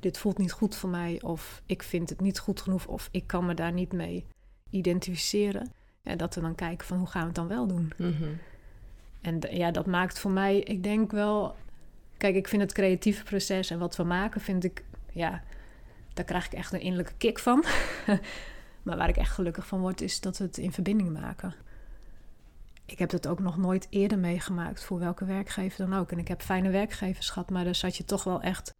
dit 0.00 0.18
voelt 0.18 0.38
niet 0.38 0.52
goed 0.52 0.76
voor 0.76 0.90
mij. 0.90 1.22
Of 1.22 1.62
ik 1.66 1.82
vind 1.82 2.08
het 2.08 2.20
niet 2.20 2.38
goed 2.38 2.60
genoeg. 2.60 2.86
Of 2.86 3.08
ik 3.10 3.26
kan 3.26 3.46
me 3.46 3.54
daar 3.54 3.72
niet 3.72 3.92
mee 3.92 4.24
identificeren. 4.70 5.72
En 6.02 6.18
dat 6.18 6.34
we 6.34 6.40
dan 6.40 6.54
kijken 6.54 6.86
van 6.86 6.98
hoe 6.98 7.06
gaan 7.06 7.20
we 7.20 7.26
het 7.26 7.36
dan 7.36 7.48
wel 7.48 7.66
doen. 7.66 7.92
Mhm. 7.96 8.28
En 9.20 9.40
ja, 9.50 9.70
dat 9.70 9.86
maakt 9.86 10.18
voor 10.18 10.30
mij, 10.30 10.58
ik 10.58 10.82
denk 10.82 11.10
wel... 11.10 11.56
Kijk, 12.16 12.34
ik 12.34 12.48
vind 12.48 12.62
het 12.62 12.72
creatieve 12.72 13.24
proces 13.24 13.70
en 13.70 13.78
wat 13.78 13.96
we 13.96 14.02
maken, 14.02 14.40
vind 14.40 14.64
ik... 14.64 14.84
Ja, 15.12 15.42
daar 16.14 16.24
krijg 16.24 16.46
ik 16.46 16.52
echt 16.52 16.72
een 16.72 16.80
innerlijke 16.80 17.12
kick 17.18 17.38
van. 17.38 17.64
maar 18.82 18.96
waar 18.96 19.08
ik 19.08 19.16
echt 19.16 19.32
gelukkig 19.32 19.66
van 19.66 19.80
word, 19.80 20.00
is 20.00 20.20
dat 20.20 20.38
we 20.38 20.44
het 20.44 20.58
in 20.58 20.72
verbinding 20.72 21.12
maken. 21.20 21.54
Ik 22.86 22.98
heb 22.98 23.10
dat 23.10 23.26
ook 23.26 23.38
nog 23.40 23.56
nooit 23.56 23.86
eerder 23.90 24.18
meegemaakt, 24.18 24.84
voor 24.84 24.98
welke 24.98 25.24
werkgever 25.24 25.88
dan 25.88 25.98
ook. 25.98 26.12
En 26.12 26.18
ik 26.18 26.28
heb 26.28 26.42
fijne 26.42 26.70
werkgevers 26.70 27.30
gehad, 27.30 27.50
maar 27.50 27.64
daar 27.64 27.74
zat 27.74 27.96
je 27.96 28.04
toch 28.04 28.24
wel 28.24 28.40
echt 28.42 28.74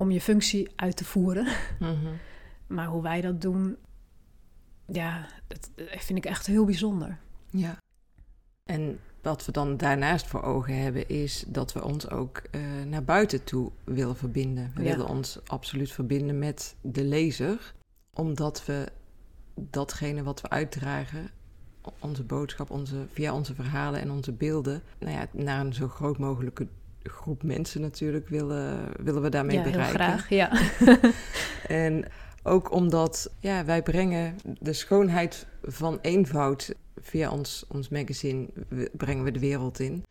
om 0.00 0.10
je 0.10 0.20
functie 0.20 0.72
uit 0.76 0.96
te 0.96 1.04
voeren. 1.04 1.46
Mhm. 1.78 2.06
Maar 2.66 2.86
hoe 2.86 3.02
wij 3.02 3.20
dat 3.20 3.40
doen, 3.40 3.76
ja, 4.86 5.26
dat 5.46 5.70
vind 5.78 6.18
ik 6.18 6.24
echt 6.24 6.46
heel 6.46 6.64
bijzonder. 6.64 7.18
Ja. 7.50 7.76
En 8.64 9.00
wat 9.22 9.44
we 9.46 9.52
dan 9.52 9.76
daarnaast 9.76 10.26
voor 10.26 10.42
ogen 10.42 10.82
hebben, 10.82 11.08
is 11.08 11.44
dat 11.48 11.72
we 11.72 11.84
ons 11.84 12.10
ook 12.10 12.36
eh, 12.50 12.60
naar 12.86 13.04
buiten 13.04 13.44
toe 13.44 13.72
willen 13.84 14.16
verbinden. 14.16 14.72
We 14.74 14.82
Ja. 14.82 14.90
willen 14.90 15.08
ons 15.08 15.38
absoluut 15.46 15.92
verbinden 15.92 16.38
met 16.38 16.76
de 16.80 17.04
lezer, 17.04 17.74
omdat 18.12 18.66
we 18.66 18.88
datgene 19.54 20.22
wat 20.22 20.40
we 20.40 20.48
uitdragen, 20.50 21.30
onze 21.98 22.22
boodschap, 22.22 22.70
onze, 22.70 22.96
via 23.12 23.34
onze 23.34 23.54
verhalen 23.54 24.00
en 24.00 24.10
onze 24.10 24.32
beelden, 24.32 24.82
nou 24.98 25.12
ja, 25.12 25.26
naar 25.32 25.60
een 25.60 25.74
zo 25.74 25.88
groot 25.88 26.18
mogelijke 26.18 26.66
groep 27.02 27.42
mensen 27.42 27.80
natuurlijk 27.80 28.28
willen, 28.28 28.88
willen 29.02 29.22
we 29.22 29.28
daarmee 29.28 29.56
ja, 29.56 29.62
heel 29.62 29.72
bereiken. 29.72 30.00
graag. 30.00 30.28
Ja. 30.28 30.52
En 31.68 32.04
ook 32.42 32.72
omdat 32.72 33.30
ja, 33.38 33.64
wij 33.64 33.82
brengen 33.82 34.36
de 34.60 34.72
schoonheid 34.72 35.46
van 35.62 35.98
eenvoud 36.02 36.74
via 36.96 37.30
ons, 37.30 37.64
ons 37.68 37.88
magazine, 37.88 38.48
brengen 38.92 39.24
we 39.24 39.30
de 39.30 39.38
wereld 39.38 39.80
in. 39.80 40.04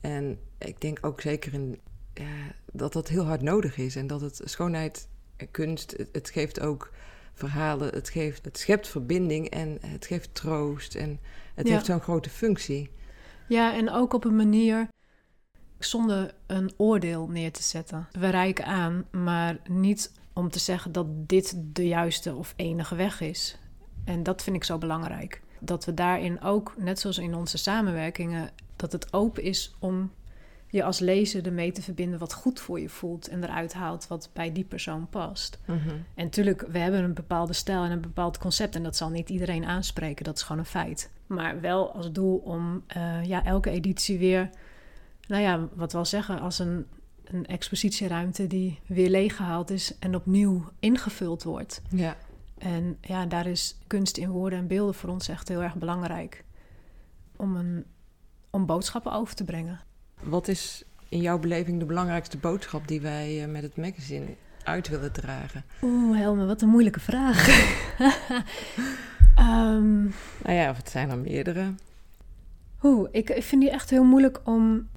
En 0.00 0.38
ik 0.58 0.80
denk 0.80 0.98
ook 1.00 1.20
zeker 1.20 1.54
in, 1.54 1.78
ja, 2.14 2.52
dat 2.72 2.92
dat 2.92 3.08
heel 3.08 3.24
hard 3.24 3.42
nodig 3.42 3.76
is. 3.76 3.96
En 3.96 4.06
dat 4.06 4.20
het 4.20 4.40
schoonheid 4.44 5.08
kunst, 5.50 5.94
het, 5.96 6.08
het 6.12 6.30
geeft 6.30 6.60
ook 6.60 6.90
verhalen, 7.38 7.88
het, 7.94 8.08
geeft, 8.08 8.44
het 8.44 8.58
schept 8.58 8.88
verbinding 8.88 9.48
en 9.48 9.78
het 9.86 10.06
geeft 10.06 10.34
troost 10.34 10.94
en 10.94 11.20
het 11.54 11.66
Ja. 11.66 11.72
heeft 11.72 11.86
zo'n 11.86 12.00
grote 12.00 12.30
functie. 12.30 12.90
Ja, 13.48 13.74
en 13.74 13.90
ook 13.90 14.12
op 14.12 14.24
een 14.24 14.36
manier 14.36 14.88
zonder 15.78 16.34
een 16.46 16.72
oordeel 16.76 17.28
neer 17.28 17.52
te 17.52 17.62
zetten. 17.62 18.08
We 18.12 18.28
reiken 18.28 18.64
aan, 18.64 19.04
maar 19.10 19.56
niet 19.68 20.12
om 20.32 20.50
te 20.50 20.58
zeggen 20.58 20.92
dat 20.92 21.06
dit 21.28 21.54
de 21.56 21.86
juiste 21.88 22.34
of 22.34 22.52
enige 22.56 22.94
weg 22.94 23.20
is. 23.20 23.58
En 24.04 24.22
dat 24.22 24.42
vind 24.42 24.56
ik 24.56 24.64
zo 24.64 24.78
belangrijk. 24.78 25.40
Dat 25.60 25.84
we 25.84 25.94
daarin 25.94 26.40
ook, 26.42 26.74
net 26.78 27.00
zoals 27.00 27.18
in 27.18 27.34
onze 27.34 27.58
samenwerkingen, 27.58 28.50
dat 28.76 28.92
het 28.92 29.12
open 29.12 29.42
is 29.42 29.74
om 29.78 30.12
je 30.70 30.84
als 30.84 30.98
lezer 30.98 31.46
ermee 31.46 31.72
te 31.72 31.82
verbinden 31.82 32.18
wat 32.18 32.32
goed 32.32 32.60
voor 32.60 32.80
je 32.80 32.88
voelt 32.88 33.28
en 33.28 33.44
eruit 33.44 33.72
haalt 33.72 34.06
wat 34.08 34.30
bij 34.32 34.52
die 34.52 34.64
persoon 34.64 35.08
past. 35.08 35.58
En 36.14 36.24
natuurlijk, 36.24 36.64
we 36.68 36.78
hebben 36.78 37.04
een 37.04 37.14
bepaalde 37.14 37.52
stijl 37.52 37.84
en 37.84 37.90
een 37.90 38.00
bepaald 38.00 38.38
concept. 38.38 38.74
En 38.74 38.82
dat 38.82 38.96
zal 38.96 39.10
niet 39.10 39.28
iedereen 39.28 39.64
aanspreken. 39.64 40.24
Dat 40.24 40.36
is 40.36 40.42
gewoon 40.42 40.58
een 40.58 40.68
feit. 40.68 41.10
Maar 41.26 41.60
wel 41.60 41.92
als 41.92 42.12
doel 42.12 42.36
om 42.36 42.82
eh, 42.86 43.24
ja, 43.24 43.44
elke 43.44 43.70
editie 43.70 44.18
weer... 44.18 44.50
Nou 45.28 45.42
ja, 45.42 45.68
wat 45.74 45.92
we 45.92 45.98
al 45.98 46.04
zeggen, 46.04 46.40
als 46.40 46.58
een, 46.58 46.86
een 47.24 47.46
expositieruimte 47.46 48.46
die 48.46 48.80
weer 48.86 49.10
leeggehaald 49.10 49.70
is... 49.70 49.98
en 49.98 50.14
opnieuw 50.14 50.68
ingevuld 50.78 51.42
wordt. 51.42 51.82
Ja. 51.90 52.16
En 52.58 52.98
ja, 53.00 53.26
daar 53.26 53.46
is 53.46 53.76
kunst 53.86 54.16
in 54.16 54.30
woorden 54.30 54.58
en 54.58 54.66
beelden 54.66 54.94
voor 54.94 55.10
ons 55.10 55.28
echt 55.28 55.48
heel 55.48 55.62
erg 55.62 55.74
belangrijk. 55.74 56.44
Om, 57.36 57.56
een, 57.56 57.84
om 58.50 58.66
boodschappen 58.66 59.12
over 59.12 59.34
te 59.34 59.44
brengen. 59.44 59.80
Wat 60.22 60.48
is 60.48 60.84
in 61.08 61.20
jouw 61.20 61.38
beleving 61.38 61.78
de 61.78 61.84
belangrijkste 61.84 62.38
boodschap 62.38 62.88
die 62.88 63.00
wij 63.00 63.42
eh, 63.42 63.48
met 63.48 63.62
het 63.62 63.76
magazine 63.76 64.26
uit 64.64 64.88
willen 64.88 65.12
dragen? 65.12 65.64
Oeh, 65.82 66.18
Helme, 66.18 66.46
wat 66.46 66.62
een 66.62 66.68
moeilijke 66.68 67.00
vraag. 67.00 67.46
Ehm, 69.36 70.02
Nou 70.02 70.54
ja, 70.54 70.70
of 70.70 70.76
het 70.76 70.88
zijn 70.88 71.10
er 71.10 71.18
meerdere. 71.18 71.74
Oeh, 72.82 73.08
ik, 73.12 73.30
ik 73.30 73.42
vind 73.42 73.62
die 73.62 73.70
echt 73.70 73.90
heel 73.90 74.04
moeilijk 74.04 74.40
om, 74.44 74.88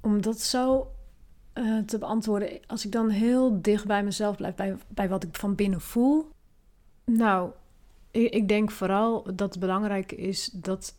om 0.00 0.22
dat 0.22 0.40
zo 0.40 0.90
eh, 1.52 1.78
te 1.78 1.98
beantwoorden. 1.98 2.48
Als 2.66 2.84
ik 2.84 2.92
dan 2.92 3.08
heel 3.08 3.62
dicht 3.62 3.86
bij 3.86 4.04
mezelf 4.04 4.36
blijf, 4.36 4.54
bij, 4.54 4.76
bij 4.88 5.08
wat 5.08 5.22
ik 5.22 5.36
van 5.36 5.54
binnen 5.54 5.80
voel. 5.80 6.30
Nou, 7.04 7.50
ik, 8.10 8.32
ik 8.32 8.48
denk 8.48 8.70
vooral 8.70 9.22
dat 9.34 9.50
het 9.50 9.58
belangrijk 9.60 10.12
is 10.12 10.44
dat. 10.52 10.94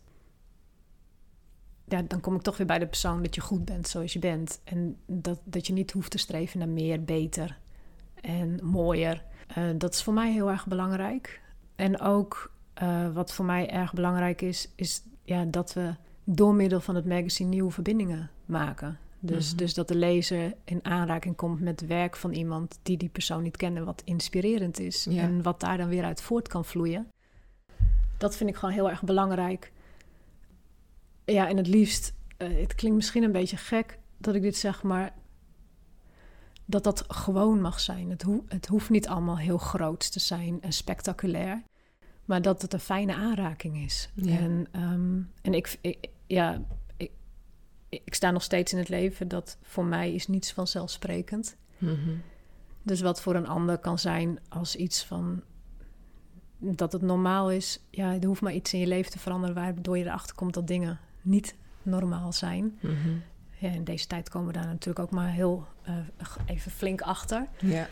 Ja, 1.90 2.02
dan 2.02 2.20
kom 2.20 2.36
ik 2.36 2.42
toch 2.42 2.58
weer 2.58 2.68
bij 2.68 2.80
de 2.80 2.88
persoon 2.88 3.22
dat 3.24 3.36
je 3.36 3.42
goed 3.42 3.66
bent 3.66 3.88
zoals 3.88 4.14
je 4.14 4.20
bent. 4.20 4.60
En 4.64 4.98
dat, 5.06 5.40
dat 5.44 5.68
je 5.68 5.74
niet 5.74 5.92
hoeft 5.92 6.12
te 6.12 6.18
streven 6.18 6.60
naar 6.60 6.70
meer, 6.70 7.04
beter 7.04 7.58
en 8.22 8.60
mooier. 8.64 9.24
Eh, 9.48 9.64
dat 9.78 9.94
is 9.94 10.04
voor 10.04 10.14
mij 10.14 10.32
heel 10.32 10.50
erg 10.50 10.68
belangrijk. 10.68 11.42
En 11.76 12.00
ook 12.02 12.52
eh, 12.74 13.10
wat 13.14 13.34
voor 13.34 13.46
mij 13.46 13.70
erg 13.70 13.94
belangrijk 13.94 14.42
is, 14.42 14.70
is 14.76 15.04
ja, 15.24 15.46
dat 15.46 15.74
we 15.74 15.94
door 16.24 16.54
middel 16.54 16.80
van 16.82 16.96
het 16.96 17.06
magazine 17.06 17.50
nieuwe 17.50 17.72
verbindingen 17.72 18.30
maken. 18.46 18.98
Dus, 19.20 19.48
Mhm. 19.50 19.58
dus 19.58 19.74
dat 19.74 19.88
de 19.88 19.96
lezer 19.96 20.54
in 20.64 20.80
aanraking 20.86 21.36
komt 21.36 21.60
met 21.62 21.88
werk 21.88 22.16
van 22.16 22.32
iemand 22.32 22.80
die 22.84 22.98
die 22.98 23.10
persoon 23.10 23.44
niet 23.44 23.58
kent 23.58 23.78
en 23.78 23.86
wat 23.86 24.02
inspirerend 24.06 24.80
is. 24.80 25.08
Ja. 25.10 25.22
En 25.22 25.42
wat 25.42 25.60
daar 25.60 25.78
dan 25.78 25.88
weer 25.90 26.04
uit 26.04 26.22
voort 26.22 26.48
kan 26.48 26.66
vloeien. 26.66 27.08
Dat 28.18 28.36
vind 28.36 28.50
ik 28.50 28.56
gewoon 28.56 28.74
heel 28.76 28.90
erg 28.90 29.04
belangrijk. 29.04 29.72
Ja, 31.32 31.48
en 31.48 31.58
het 31.58 31.68
liefst, 31.68 32.14
eh, 32.38 32.48
het 32.60 32.76
klinkt 32.76 32.98
misschien 32.98 33.24
een 33.24 33.32
beetje 33.32 33.58
gek 33.58 34.00
dat 34.18 34.36
ik 34.36 34.42
dit 34.42 34.58
zeg, 34.58 34.84
maar 34.84 35.14
dat 36.66 36.84
dat 36.84 37.04
gewoon 37.08 37.62
mag 37.62 37.80
zijn. 37.80 38.10
Het, 38.10 38.26
het 38.48 38.68
hoeft 38.68 38.90
niet 38.90 39.08
allemaal 39.08 39.38
heel 39.38 39.58
groot 39.58 40.12
te 40.12 40.20
zijn 40.20 40.62
en 40.62 40.74
spectaculair, 40.74 41.64
maar 42.26 42.42
dat 42.42 42.62
het 42.62 42.74
een 42.74 42.80
fijne 42.80 43.16
aanraking 43.16 43.78
is. 43.78 44.10
Ja. 44.16 44.38
En, 44.38 44.68
ehm, 44.72 45.22
en 45.42 45.54
ik, 45.54 45.78
ik- 45.82 46.08
ja, 46.28 46.62
ik, 46.98 47.12
ik 47.90 48.14
sta 48.14 48.32
nog 48.32 48.44
steeds 48.44 48.72
in 48.72 48.78
het 48.80 48.90
leven 48.90 49.28
dat 49.28 49.58
voor 49.62 49.86
mij 49.86 50.14
is 50.14 50.28
niets 50.28 50.54
vanzelfsprekend. 50.54 51.56
Mhm. 51.78 52.16
Dus 52.84 53.02
wat 53.02 53.22
voor 53.22 53.36
een 53.36 53.48
ander 53.48 53.78
kan 53.78 54.00
zijn 54.00 54.40
als 54.50 54.76
iets 54.76 55.04
van 55.06 55.44
dat 56.58 56.92
het 56.92 57.02
normaal 57.02 57.52
is. 57.52 57.80
Ja, 57.90 58.14
er 58.20 58.26
hoeft 58.26 58.42
maar 58.42 58.54
iets 58.54 58.74
in 58.74 58.80
je 58.80 58.88
leven 58.88 59.12
te 59.12 59.20
veranderen 59.20 59.56
waardoor 59.56 59.98
je 59.98 60.04
erachter 60.06 60.36
komt 60.36 60.54
dat 60.54 60.68
dingen 60.68 61.00
niet 61.22 61.56
normaal 61.82 62.34
zijn. 62.34 62.78
Mhm. 62.82 63.10
Ja, 63.58 63.70
in 63.70 63.84
deze 63.84 64.08
tijd 64.08 64.30
komen 64.30 64.48
we 64.48 64.54
daar 64.54 64.68
natuurlijk 64.68 65.00
ook 65.00 65.12
maar 65.12 65.30
heel 65.32 65.68
eh, 65.84 65.94
even 66.46 66.72
flink 66.72 67.02
achter. 67.02 67.48
Ja. 67.60 67.88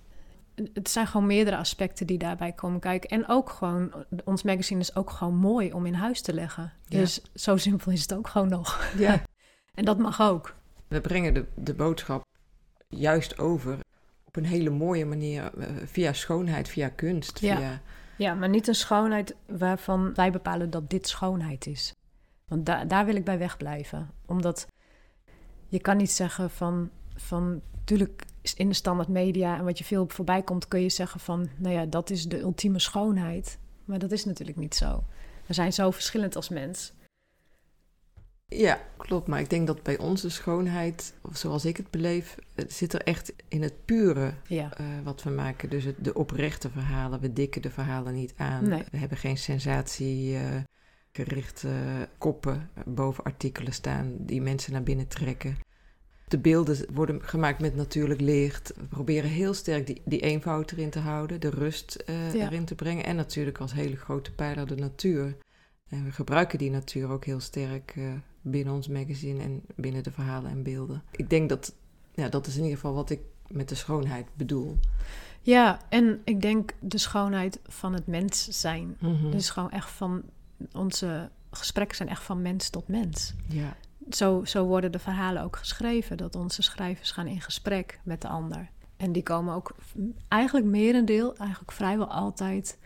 Het 0.74 0.90
zijn 0.90 1.08
gewoon 1.08 1.28
meerdere 1.28 1.58
aspecten 1.58 2.08
die 2.08 2.18
daarbij 2.18 2.52
komen 2.52 2.80
kijken. 2.80 3.10
En 3.10 3.28
ook 3.28 3.50
gewoon, 3.50 3.92
ons 4.24 4.44
magazine 4.44 4.80
is 4.80 4.96
ook 4.96 5.10
gewoon 5.10 5.36
mooi 5.36 5.74
om 5.74 5.86
in 5.86 5.94
huis 5.94 6.22
te 6.22 6.34
leggen. 6.34 6.74
Ja. 6.86 7.00
Dus 7.00 7.22
zo 7.34 7.58
simpel 7.58 7.92
is 7.92 8.02
het 8.02 8.14
ook 8.14 8.28
gewoon 8.28 8.50
nog. 8.50 8.92
ja. 8.98 9.22
En 9.74 9.86
dat 9.86 9.98
mag 9.98 10.22
ook. 10.22 10.56
We 10.88 11.02
brengen 11.02 11.34
de, 11.34 11.46
de 11.56 11.74
boodschap 11.74 12.24
juist 12.88 13.40
over 13.40 13.78
op 14.26 14.36
een 14.36 14.46
hele 14.46 14.70
mooie 14.70 15.06
manier. 15.06 15.58
eh, 15.60 15.68
via 15.86 16.14
schoonheid, 16.14 16.70
via 16.70 16.90
kunst. 16.90 17.40
Ja. 17.40 17.56
Via, 17.58 17.82
Ja, 18.18 18.34
maar 18.34 18.50
niet 18.50 18.68
een 18.68 18.76
schoonheid 18.76 19.36
waarvan 19.48 20.14
wij 20.14 20.32
bepalen 20.32 20.70
dat 20.70 20.90
dit 20.90 21.08
schoonheid 21.08 21.66
is. 21.66 21.94
Want 22.48 22.66
da 22.66 22.86
daar 22.86 23.06
wil 23.06 23.16
ik 23.16 23.24
bij 23.24 23.38
wegblijven. 23.38 24.10
Omdat 24.25 24.68
je 25.68 25.80
kan 25.80 25.98
niet 25.98 26.12
zeggen 26.12 26.50
van, 26.50 26.89
van... 27.16 27.62
Tuurlijk 27.84 28.25
is 28.42 28.54
in 28.54 28.68
de 28.68 28.74
standaard 28.75 29.08
media 29.08 29.58
en 29.58 29.63
wat 29.63 29.77
je 29.77 29.84
veel 29.84 30.06
voorbij 30.08 30.42
komt... 30.42 30.68
kun 30.68 30.82
je 30.82 30.89
zeggen 30.89 31.20
van, 31.20 31.50
nou 31.58 31.75
ja, 31.75 31.86
dat 31.86 32.10
is 32.10 32.25
de 32.25 32.39
ultieme 32.39 32.80
schoonheid. 32.80 33.58
Maar 33.86 34.00
dat 34.00 34.12
is 34.12 34.25
natuurlijk 34.25 34.58
niet 34.58 34.75
zo. 34.75 35.04
We 35.46 35.54
zijn 35.54 35.74
zo 35.74 35.92
verschillend 35.92 36.36
als 36.36 36.50
mens. 36.50 36.94
ja, 38.46 38.82
klopt. 38.98 39.27
Maar 39.27 39.39
ik 39.39 39.50
denk 39.50 39.68
dat 39.68 39.84
bij 39.84 39.98
ons 39.98 40.22
de 40.22 40.30
schoonheid, 40.30 41.13
of 41.22 41.38
zoals 41.38 41.66
ik 41.66 41.77
het 41.77 41.92
beleef, 41.92 42.36
het 42.56 42.74
zit 42.74 42.94
er 42.94 43.01
echt 43.01 43.34
in 43.48 43.62
het 43.62 43.86
pure 43.86 44.34
Ja, 44.48 44.77
eh, 44.77 44.86
wat 45.04 45.24
we 45.24 45.30
maken. 45.30 45.70
Dus 45.70 45.84
het, 45.84 45.96
de 46.04 46.13
oprechte 46.13 46.70
verhalen. 46.70 47.20
We 47.20 47.34
dikken 47.34 47.62
de 47.62 47.72
verhalen 47.72 48.13
niet 48.13 48.34
aan. 48.38 48.70
Nee. 48.70 48.84
We 48.92 48.98
hebben 48.98 49.18
geen 49.18 49.38
sensatiegerichte 51.26 52.08
koppen 52.18 52.70
boven 52.86 53.24
artikelen 53.24 53.74
staan 53.74 54.14
die 54.20 54.42
mensen 54.42 54.72
naar 54.74 54.84
binnen 54.84 55.08
trekken. 55.08 55.58
De 56.28 56.38
beelden 56.38 56.86
worden 56.94 57.22
gemaakt 57.24 57.60
met 57.60 57.76
natuurlijk 57.76 58.22
licht. 58.22 58.74
We 58.76 58.84
proberen 58.86 59.30
heel 59.30 59.54
sterk 59.54 59.88
die, 59.88 60.02
die 60.06 60.20
eenvoud 60.20 60.72
erin 60.72 60.90
te 60.90 61.00
houden, 61.00 61.40
de 61.40 61.50
rust 61.50 61.96
eh, 61.96 62.34
Ja. 62.34 62.46
erin 62.46 62.66
te 62.66 62.76
brengen. 62.76 63.06
En 63.06 63.16
natuurlijk 63.16 63.58
als 63.58 63.74
hele 63.74 63.96
grote 63.96 64.32
pijler 64.32 64.68
de 64.68 64.76
natuur. 64.76 65.36
En 65.90 66.04
we 66.04 66.12
gebruiken 66.12 66.58
die 66.58 66.70
natuur 66.72 67.10
ook 67.10 67.26
heel 67.26 67.40
sterk 67.40 67.94
eh, 67.96 68.04
binnen 68.42 68.74
ons 68.74 68.88
magazine 68.88 69.44
en 69.44 69.62
binnen 69.76 70.04
de 70.04 70.12
verhalen 70.12 70.52
en 70.52 70.64
beelden. 70.64 71.04
Ik 71.12 71.30
denk 71.30 71.50
dat, 71.50 71.74
ja, 72.14 72.30
dat 72.30 72.48
is 72.48 72.56
in 72.56 72.62
ieder 72.64 72.76
geval 72.78 72.94
wat 72.94 73.10
ik 73.10 73.20
met 73.48 73.70
de 73.70 73.76
schoonheid 73.76 74.26
bedoel. 74.34 74.78
ja 75.42 75.80
en 75.90 76.22
ik 76.24 76.42
denk 76.42 76.72
de 76.80 76.98
schoonheid 76.98 77.60
van 77.68 77.94
het 77.94 78.08
mens 78.08 78.48
zijn. 78.62 78.98
Mhm. 79.00 79.32
Dus 79.32 79.50
gewoon 79.50 79.72
echt 79.72 79.90
van... 79.90 80.24
Onze 80.72 81.30
gesprekken 81.52 81.98
zijn 81.98 82.10
echt 82.10 82.24
van 82.24 82.42
mens 82.42 82.70
tot 82.70 82.88
mens. 82.88 83.34
ja. 83.48 83.76
zo, 84.10 84.46
zo 84.46 84.66
worden 84.66 84.92
de 84.92 85.00
verhalen 85.00 85.44
ook 85.44 85.56
geschreven. 85.56 86.18
Dat 86.18 86.36
onze 86.36 86.62
schrijvers 86.62 87.12
gaan 87.12 87.28
in 87.28 87.42
gesprek 87.42 88.00
met 88.04 88.22
de 88.22 88.28
ander. 88.28 88.70
En 88.98 89.12
die 89.12 89.24
komen 89.24 89.54
ook 89.54 89.76
eigenlijk 90.28 90.66
merendeel, 90.66 91.36
eigenlijk 91.38 91.72
vrijwel 91.72 92.08
altijd... 92.08 92.78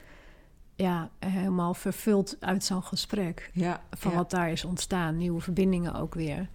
ja, 0.75 1.10
helemaal 1.20 1.74
vervuld 1.74 2.38
uit 2.40 2.63
zo'n 2.63 2.84
gesprek. 2.84 3.50
Ja, 3.54 3.82
Van 3.90 4.12
ja. 4.12 4.18
wat 4.18 4.30
daar 4.30 4.51
is 4.51 4.66
ontstaan. 4.66 5.18
Nieuwe 5.18 5.42
verbindingen 5.42 5.94
ook 5.94 6.13
weer. 6.13 6.50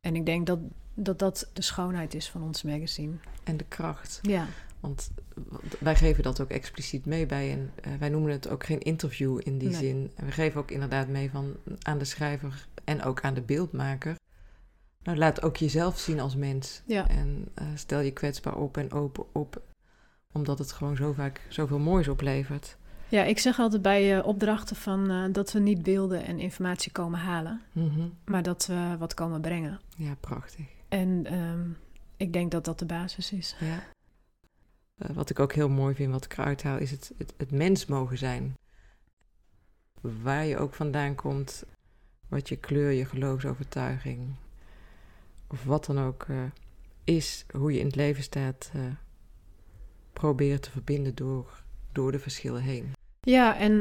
En 0.00 0.16
ik 0.16 0.26
denk 0.26 0.46
dat 0.46 0.58
dat, 0.96 1.18
dat 1.18 1.50
de 1.52 1.62
schoonheid 1.62 2.14
is 2.14 2.30
van 2.30 2.42
ons 2.42 2.62
magazine. 2.62 3.14
en 3.44 3.56
de 3.56 3.64
kracht. 3.64 4.18
Ja, 4.22 4.46
Want 4.86 5.10
wij 5.80 5.96
geven 5.96 6.22
dat 6.22 6.40
ook 6.40 6.50
expliciet 6.50 7.06
mee 7.06 7.26
bij 7.26 7.52
en 7.52 7.70
eh, 7.82 7.92
wij 7.98 8.08
noemen 8.08 8.32
het 8.32 8.48
ook 8.48 8.64
geen 8.64 8.80
interview 8.80 9.40
in 9.42 9.58
die 9.58 9.68
Nee. 9.68 9.78
zin. 9.78 10.10
En 10.16 10.24
we 10.26 10.32
geven 10.32 10.60
ook 10.60 10.70
inderdaad 10.70 11.08
mee 11.08 11.30
van 11.30 11.56
aan 11.82 11.98
de 11.98 12.04
schrijver 12.04 12.66
en 12.84 13.02
ook 13.02 13.20
aan 13.20 13.34
de 13.34 13.40
beeldmaker. 13.40 14.16
Nou, 15.02 15.18
laat 15.18 15.42
ook 15.42 15.56
jezelf 15.56 15.98
zien 15.98 16.20
als 16.20 16.36
mens. 16.36 16.82
ja. 16.86 17.08
En 17.08 17.48
eh, 17.54 17.66
stel 17.74 18.00
je 18.00 18.10
kwetsbaar 18.10 18.56
op 18.56 18.76
en 18.76 18.92
open 18.92 19.24
op. 19.32 19.62
Omdat 20.32 20.58
het 20.58 20.72
gewoon 20.72 20.96
zo 20.96 21.12
vaak 21.12 21.40
zoveel 21.48 21.78
moois 21.78 22.08
oplevert. 22.08 22.76
ja 23.08 23.22
ik 23.24 23.38
zeg 23.38 23.58
altijd 23.58 23.82
bij 23.82 24.18
eh, 24.18 24.26
opdrachten 24.26 24.76
van, 24.76 25.32
dat 25.32 25.52
we 25.52 25.58
niet 25.58 25.82
beelden 25.82 26.24
en 26.24 26.38
informatie 26.38 26.92
komen 26.92 27.18
halen. 27.18 27.60
Mhm. 27.72 28.08
Maar 28.24 28.42
dat 28.42 28.66
we 28.66 28.96
wat 28.98 29.14
komen 29.14 29.40
brengen. 29.40 29.80
Ja, 29.96 30.14
prachtig. 30.20 30.66
En 30.88 31.26
ehm, 31.26 31.68
ik 32.16 32.32
denk 32.32 32.50
dat 32.50 32.64
dat 32.64 32.78
de 32.78 32.86
basis 32.86 33.32
is. 33.32 33.56
Ja. 33.60 33.82
Eh, 35.08 35.14
wat 35.16 35.30
ik 35.30 35.38
ook 35.38 35.52
heel 35.52 35.68
mooi 35.68 35.94
vind, 35.94 36.12
wat 36.12 36.24
ik 36.24 36.32
eruit 36.38 36.62
haal, 36.62 36.78
is 36.78 36.90
het, 36.90 37.12
het, 37.18 37.34
het 37.36 37.50
mens 37.50 37.86
mogen 37.86 38.18
zijn. 38.18 38.54
Waar 40.00 40.44
je 40.44 40.58
ook 40.58 40.74
vandaan 40.74 41.14
komt, 41.14 41.64
wat 42.28 42.48
je 42.48 42.56
kleur, 42.56 42.90
je 42.90 43.04
geloofsovertuiging, 43.04 44.34
of 45.48 45.64
wat 45.64 45.84
dan 45.84 45.98
ook 45.98 46.24
eh, 46.28 46.36
is, 47.04 47.44
hoe 47.52 47.72
je 47.72 47.78
in 47.78 47.86
het 47.86 47.96
leven 47.96 48.22
staat. 48.22 48.70
eh, 48.74 48.80
proberen 50.12 50.60
te 50.60 50.70
verbinden 50.70 51.14
door, 51.14 51.62
door 51.92 52.12
de 52.12 52.18
verschillen 52.18 52.62
heen. 52.62 52.92
Ja, 53.20 53.56
en, 53.58 53.72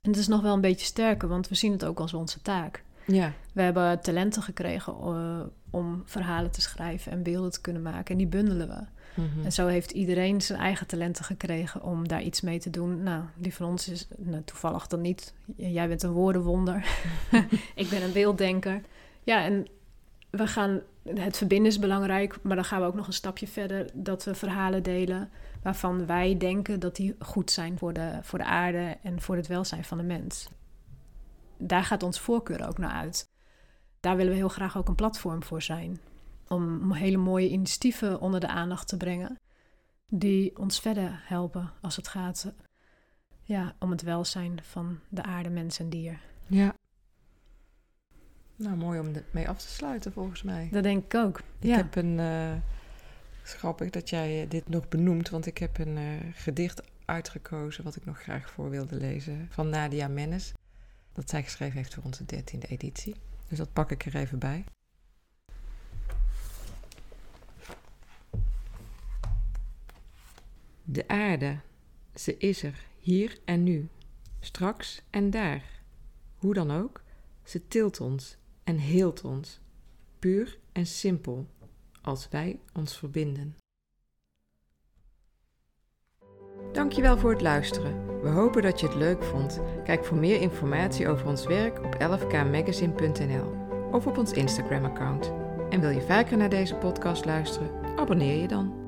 en 0.00 0.10
het 0.10 0.16
is 0.16 0.26
nog 0.26 0.42
wel 0.42 0.54
een 0.54 0.60
beetje 0.60 0.86
sterker, 0.86 1.28
want 1.28 1.48
we 1.48 1.54
zien 1.54 1.72
het 1.72 1.84
ook 1.84 2.00
als 2.00 2.14
onze 2.14 2.42
taak. 2.42 2.84
Ja. 3.06 3.32
We 3.52 3.62
hebben 3.62 4.00
talenten 4.00 4.42
gekregen 4.42 4.92
uh, 4.92 5.40
om 5.70 6.02
verhalen 6.04 6.50
te 6.50 6.60
schrijven 6.60 7.12
en 7.12 7.22
beelden 7.22 7.50
te 7.50 7.60
kunnen 7.60 7.82
maken. 7.82 8.06
En 8.12 8.16
die 8.16 8.26
bundelen 8.26 8.68
we. 8.68 8.86
Mhm. 9.16 9.44
En 9.44 9.52
zo 9.52 9.66
heeft 9.66 9.90
iedereen 9.90 10.40
zijn 10.40 10.58
eigen 10.58 10.86
talenten 10.86 11.24
gekregen 11.24 11.82
om 11.82 12.08
daar 12.08 12.22
iets 12.22 12.40
mee 12.40 12.58
te 12.58 12.70
doen. 12.70 13.02
Nou, 13.02 13.22
die 13.34 13.54
van 13.54 13.66
ons 13.66 13.88
is 13.88 14.08
nou, 14.16 14.42
toevallig 14.44 14.86
dan 14.86 15.00
niet. 15.00 15.34
Jij 15.56 15.88
bent 15.88 16.02
een 16.02 16.10
woordenwonder. 16.10 16.86
ik 17.74 17.88
ben 17.88 18.02
een 18.02 18.12
beelddenker. 18.12 18.80
Ja, 19.22 19.44
en 19.44 19.66
we 20.30 20.46
gaan. 20.46 20.80
Het 21.14 21.36
verbinden 21.36 21.70
is 21.70 21.78
belangrijk, 21.78 22.38
maar 22.42 22.56
dan 22.56 22.64
gaan 22.64 22.80
we 22.80 22.86
ook 22.86 22.94
nog 22.94 23.06
een 23.06 23.12
stapje 23.12 23.46
verder. 23.46 23.90
Dat 23.92 24.24
we 24.24 24.34
verhalen 24.34 24.82
delen 24.82 25.30
waarvan 25.62 26.06
wij 26.06 26.36
denken 26.36 26.80
dat 26.80 26.96
die 26.96 27.16
goed 27.18 27.50
zijn 27.50 27.78
voor 27.78 27.92
de, 27.92 28.18
voor 28.22 28.38
de 28.38 28.44
aarde 28.44 28.96
en 29.02 29.20
voor 29.20 29.36
het 29.36 29.46
welzijn 29.46 29.84
van 29.84 29.98
de 29.98 30.04
mens. 30.04 30.48
Daar 31.58 31.84
gaat 31.84 32.02
ons 32.02 32.20
voorkeur 32.20 32.68
ook 32.68 32.78
naar 32.78 32.90
uit. 32.90 33.28
Daar 34.00 34.16
willen 34.16 34.32
we 34.32 34.38
heel 34.38 34.48
graag 34.48 34.76
ook 34.76 34.88
een 34.88 34.94
platform 34.94 35.42
voor 35.42 35.62
zijn 35.62 36.00
om 36.48 36.92
hele 36.92 37.16
mooie 37.16 37.48
initiatieven 37.48 38.20
onder 38.20 38.40
de 38.40 38.48
aandacht 38.48 38.88
te 38.88 38.96
brengen. 38.96 39.38
Die 40.08 40.58
ons 40.58 40.80
verder 40.80 41.22
helpen 41.24 41.72
als 41.80 41.96
het 41.96 42.08
gaat 42.08 42.52
ja, 43.42 43.74
om 43.78 43.90
het 43.90 44.02
welzijn 44.02 44.58
van 44.62 44.98
de 45.08 45.22
aarde, 45.22 45.50
mens 45.50 45.78
en 45.78 45.88
dier. 45.88 46.20
Ja. 46.46 46.74
Nou, 48.56 48.76
mooi 48.76 49.00
om 49.00 49.12
mee 49.30 49.48
af 49.48 49.58
te 49.58 49.68
sluiten 49.68 50.12
volgens 50.12 50.42
mij. 50.42 50.68
Dat 50.70 50.82
denk 50.82 51.04
ik 51.04 51.14
ook. 51.14 51.40
Ik 51.58 51.74
heb 51.74 51.96
een. 51.96 52.18
Uh, 52.18 52.52
grappig 53.42 53.90
dat 53.90 54.10
jij 54.10 54.48
dit 54.48 54.68
nog 54.68 54.88
benoemt, 54.88 55.28
want 55.28 55.46
ik 55.46 55.58
heb 55.58 55.78
een 55.78 55.96
uh, 55.96 56.12
gedicht 56.32 56.82
uitgekozen 57.04 57.84
wat 57.84 57.96
ik 57.96 58.04
nog 58.04 58.22
graag 58.22 58.50
voor 58.50 58.70
wilde 58.70 58.96
lezen 58.96 59.48
van 59.50 59.68
Nadia 59.68 60.08
Mennes. 60.08 60.52
Dat 61.12 61.30
zij 61.30 61.42
geschreven 61.42 61.76
heeft 61.76 61.94
voor 61.94 62.04
onze 62.04 62.24
dertiende 62.24 62.66
editie. 62.66 63.14
Dus 63.48 63.58
dat 63.58 63.72
pak 63.72 63.90
ik 63.90 64.04
er 64.04 64.16
even 64.16 64.38
bij. 64.38 64.64
De 70.88 71.08
aarde, 71.08 71.60
ze 72.14 72.36
is 72.36 72.62
er, 72.62 72.86
hier 72.98 73.38
en 73.44 73.62
nu, 73.62 73.88
straks 74.40 75.02
en 75.10 75.30
daar. 75.30 75.62
Hoe 76.36 76.54
dan 76.54 76.70
ook, 76.70 77.02
ze 77.42 77.68
tilt 77.68 78.00
ons 78.00 78.36
en 78.64 78.78
heelt 78.78 79.24
ons, 79.24 79.60
puur 80.18 80.58
en 80.72 80.86
simpel, 80.86 81.46
als 82.02 82.28
wij 82.30 82.58
ons 82.72 82.98
verbinden. 82.98 83.56
Dankjewel 86.72 87.18
voor 87.18 87.30
het 87.30 87.40
luisteren. 87.40 88.20
We 88.22 88.28
hopen 88.28 88.62
dat 88.62 88.80
je 88.80 88.86
het 88.86 88.96
leuk 88.96 89.22
vond. 89.22 89.60
Kijk 89.84 90.04
voor 90.04 90.16
meer 90.16 90.40
informatie 90.40 91.08
over 91.08 91.26
ons 91.26 91.46
werk 91.46 91.84
op 91.84 91.94
11kmagazine.nl 91.94 93.54
of 93.92 94.06
op 94.06 94.18
ons 94.18 94.32
Instagram-account. 94.32 95.32
En 95.70 95.80
wil 95.80 95.90
je 95.90 96.02
vaker 96.02 96.36
naar 96.36 96.50
deze 96.50 96.74
podcast 96.74 97.24
luisteren? 97.24 97.96
Abonneer 97.96 98.40
je 98.40 98.48
dan. 98.48 98.85